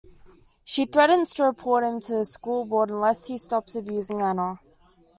She 0.63 0.87
threatens 0.87 1.31
to 1.35 1.43
report 1.43 1.83
him 1.83 1.99
to 1.99 2.15
the 2.15 2.25
school 2.25 2.65
board 2.65 2.89
unless 2.89 3.27
he 3.27 3.37
stops 3.37 3.75
abusing 3.75 4.19
Anna. 4.19 4.57